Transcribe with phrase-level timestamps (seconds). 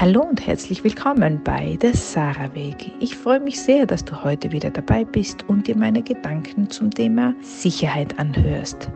[0.00, 2.90] Hallo und herzlich willkommen bei der Sarah Weg.
[3.00, 6.90] Ich freue mich sehr, dass du heute wieder dabei bist und dir meine Gedanken zum
[6.90, 8.90] Thema Sicherheit anhörst.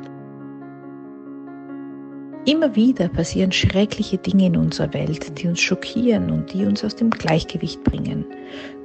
[2.46, 6.96] Immer wieder passieren schreckliche Dinge in unserer Welt, die uns schockieren und die uns aus
[6.96, 8.25] dem Gleichgewicht bringen.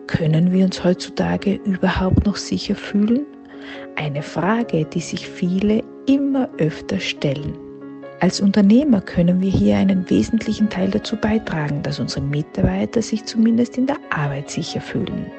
[0.07, 3.25] Können wir uns heutzutage überhaupt noch sicher fühlen?
[3.95, 7.68] Eine Frage, die sich viele immer öfter stellen.
[8.21, 13.77] Als Unternehmer können wir hier einen wesentlichen Teil dazu beitragen, dass unsere Mitarbeiter sich zumindest
[13.77, 15.31] in der Arbeit sicher fühlen.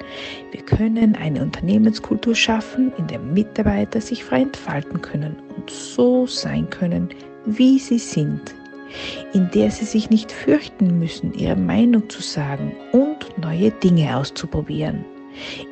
[0.51, 6.71] Wir können eine Unternehmenskultur schaffen, in der Mitarbeiter sich frei entfalten können und so sein
[6.71, 7.11] können,
[7.45, 8.55] wie sie sind,
[9.35, 15.05] in der sie sich nicht fürchten müssen, ihre Meinung zu sagen und neue Dinge auszuprobieren,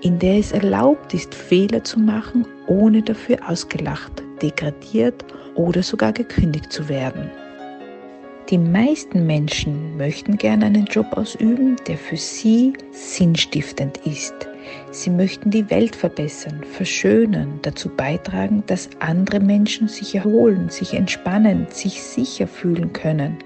[0.03, 5.25] in der es erlaubt ist, Fehler zu machen, ohne dafür ausgelacht, degradiert
[5.59, 7.31] oder sogar gekündigt zu werden.
[8.49, 14.35] Die meisten Menschen möchten gerne einen Job ausüben, der für sie sinnstiftend ist.
[14.91, 21.67] Sie möchten die Welt verbessern, verschönern, dazu beitragen, dass andere Menschen sich erholen, sich entspannen,
[21.71, 23.37] sich sicher fühlen können,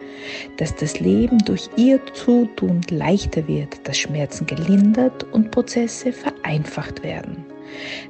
[0.58, 7.51] dass das Leben durch ihr Zutun leichter wird, dass Schmerzen gelindert und Prozesse vereinfacht werden.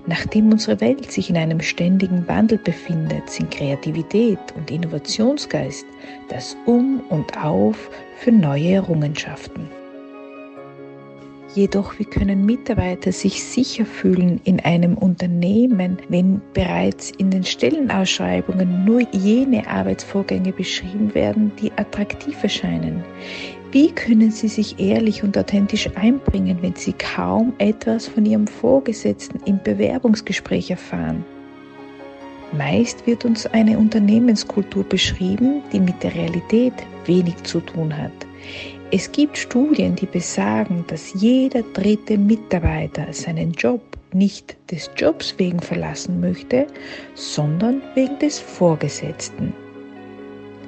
[0.07, 5.87] Nachdem unsere Welt sich in einem ständigen Wandel befindet, sind Kreativität und Innovationsgeist
[6.29, 9.69] das Um und Auf für neue Errungenschaften.
[11.55, 18.87] Jedoch, wie können Mitarbeiter sich sicher fühlen in einem Unternehmen, wenn bereits in den Stellenausschreibungen
[18.87, 23.05] nur jene Arbeitsvorgänge beschrieben werden, die attraktiv erscheinen?
[23.73, 29.41] Wie können Sie sich ehrlich und authentisch einbringen, wenn Sie kaum etwas von Ihrem Vorgesetzten
[29.47, 31.25] im Bewerbungsgespräch erfahren?
[32.53, 36.75] Meist wird uns eine Unternehmenskultur beschrieben, die mit der Realität
[37.07, 38.13] wenig zu tun hat.
[38.91, 43.81] Es gibt Studien, die besagen, dass jeder dritte Mitarbeiter seinen Job
[44.13, 46.67] nicht des Jobs wegen verlassen möchte,
[47.15, 49.55] sondern wegen des Vorgesetzten.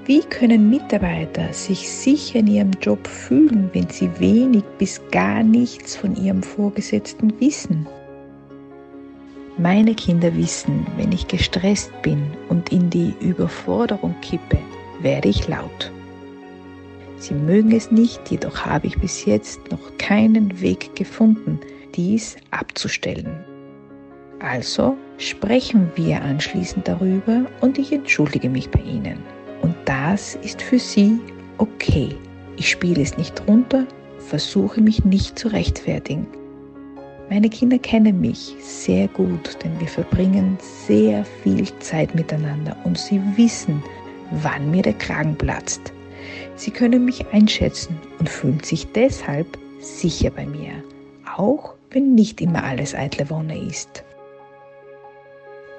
[0.07, 5.97] Wie können Mitarbeiter sich sicher in ihrem Job fühlen, wenn sie wenig bis gar nichts
[5.97, 7.87] von ihrem Vorgesetzten wissen?
[9.57, 14.59] Meine Kinder wissen, wenn ich gestresst bin und in die Überforderung kippe,
[15.01, 15.91] werde ich laut.
[17.17, 21.59] Sie mögen es nicht, jedoch habe ich bis jetzt noch keinen Weg gefunden,
[21.95, 23.43] dies abzustellen.
[24.41, 29.19] Also sprechen wir anschließend darüber und ich entschuldige mich bei Ihnen.
[29.85, 31.19] Das ist für sie
[31.59, 32.17] okay.
[32.57, 33.87] Ich spiele es nicht runter,
[34.19, 36.27] versuche mich nicht zu rechtfertigen.
[37.31, 43.21] Meine Kinder kennen mich sehr gut, denn wir verbringen sehr viel Zeit miteinander und sie
[43.37, 43.83] wissen,
[44.31, 45.93] wann mir der Kragen platzt.
[46.57, 50.73] Sie können mich einschätzen und fühlen sich deshalb sicher bei mir,
[51.37, 54.05] auch wenn nicht immer alles eitle Wonne ist.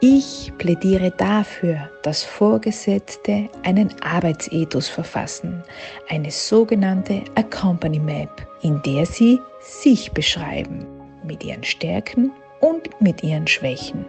[0.01, 5.63] Ich plädiere dafür, dass Vorgesetzte einen Arbeitsethos verfassen,
[6.09, 8.29] eine sogenannte Accompany Map,
[8.61, 10.85] in der sie sich beschreiben,
[11.23, 14.05] mit ihren Stärken und mit ihren Schwächen,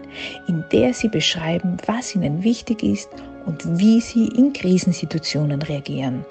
[0.49, 3.11] in der sie beschreiben, was ihnen wichtig ist
[3.47, 6.25] und wie sie in Krisensituationen reagieren.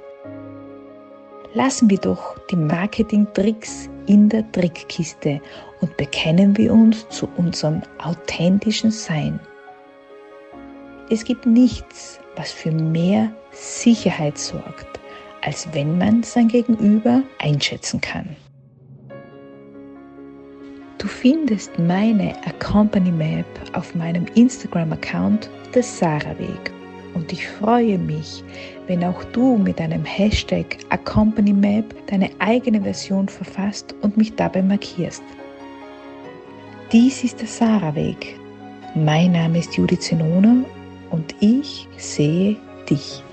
[1.55, 5.39] Lassen wir doch die Marketing-Tricks in der Trickkiste
[5.79, 9.39] und bekennen wir uns zu unserem authentischen Sein.
[11.09, 14.99] Es gibt nichts, was für mehr Sicherheit sorgt,
[15.43, 18.35] als wenn man sein Gegenüber einschätzen kann.
[20.97, 26.74] Du findest meine Accompany Map auf meinem Instagram-Account des Sarah Weg
[27.15, 28.43] und ich freue mich,
[28.87, 34.61] wenn auch du mit einem Hashtag Accompany Map deine eigene Version verfasst und mich dabei
[34.61, 35.23] markierst.
[36.91, 38.37] Dies ist der Sarah Weg.
[38.93, 40.63] Mein Name ist Judith Zenona
[41.09, 42.57] und ich sehe
[42.89, 43.24] dich.